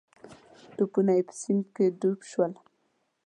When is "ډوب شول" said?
1.99-2.53